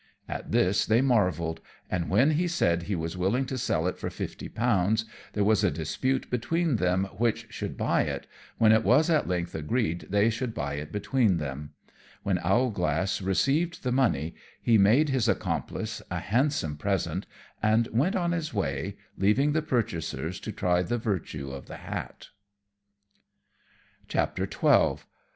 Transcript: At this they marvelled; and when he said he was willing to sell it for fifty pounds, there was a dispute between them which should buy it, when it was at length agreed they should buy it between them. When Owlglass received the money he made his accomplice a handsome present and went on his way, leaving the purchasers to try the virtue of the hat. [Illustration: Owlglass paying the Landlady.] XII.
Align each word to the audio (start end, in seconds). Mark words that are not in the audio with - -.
At 0.27 0.51
this 0.51 0.87
they 0.87 0.99
marvelled; 1.03 1.61
and 1.87 2.09
when 2.09 2.31
he 2.31 2.47
said 2.47 2.81
he 2.81 2.95
was 2.95 3.15
willing 3.15 3.45
to 3.45 3.55
sell 3.59 3.85
it 3.85 3.99
for 3.99 4.09
fifty 4.09 4.49
pounds, 4.49 5.05
there 5.33 5.43
was 5.43 5.63
a 5.63 5.69
dispute 5.69 6.27
between 6.31 6.77
them 6.77 7.03
which 7.19 7.45
should 7.53 7.77
buy 7.77 8.01
it, 8.05 8.25
when 8.57 8.71
it 8.71 8.83
was 8.83 9.11
at 9.11 9.27
length 9.27 9.53
agreed 9.53 10.07
they 10.09 10.31
should 10.31 10.55
buy 10.55 10.73
it 10.73 10.91
between 10.91 11.37
them. 11.37 11.73
When 12.23 12.39
Owlglass 12.39 13.21
received 13.21 13.83
the 13.83 13.91
money 13.91 14.33
he 14.59 14.75
made 14.75 15.09
his 15.09 15.27
accomplice 15.27 16.01
a 16.09 16.17
handsome 16.17 16.77
present 16.77 17.27
and 17.61 17.85
went 17.93 18.15
on 18.15 18.31
his 18.31 18.51
way, 18.55 18.97
leaving 19.19 19.51
the 19.51 19.61
purchasers 19.61 20.39
to 20.39 20.51
try 20.51 20.81
the 20.81 20.97
virtue 20.97 21.51
of 21.51 21.67
the 21.67 21.77
hat. 21.77 22.29
[Illustration: 24.01 24.07
Owlglass 24.09 24.09
paying 24.49 24.59
the 24.59 24.65
Landlady.] 24.65 24.99
XII. 24.99 25.03